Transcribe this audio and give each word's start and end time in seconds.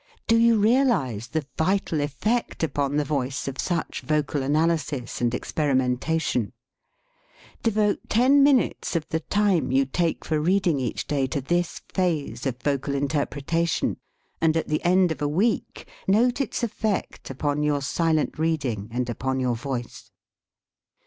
Do 0.25 0.35
you 0.35 0.57
realize 0.57 1.27
the 1.27 1.45
vital 1.59 2.01
effect 2.01 2.63
upon 2.63 2.97
the 2.97 3.05
voice 3.05 3.47
of 3.47 3.59
such 3.61 4.01
vocal 4.01 4.41
analysis 4.41 5.21
and 5.21 5.35
ex 5.35 5.51
perimentation? 5.51 6.53
Devote 7.61 7.99
ten 8.09 8.41
minutes 8.41 8.95
of 8.95 9.07
the 9.09 9.19
time 9.19 9.71
you 9.71 9.85
take 9.85 10.25
for 10.25 10.39
reading 10.41 10.79
each 10.79 11.05
day 11.05 11.27
to 11.27 11.39
this 11.39 11.83
phase 11.93 12.47
of 12.47 12.57
vocal 12.63 12.95
interpretation, 12.95 13.97
and 14.41 14.57
at 14.57 14.69
the 14.69 14.83
end 14.83 15.11
of 15.11 15.21
a 15.21 15.27
week 15.27 15.87
note 16.07 16.41
its 16.41 16.63
effect 16.63 17.29
upon 17.29 17.61
your 17.61 17.79
silent 17.83 18.39
reading 18.39 18.89
and 18.91 19.07
upon 19.07 19.39
your 19.39 19.55
voice. 19.55 20.09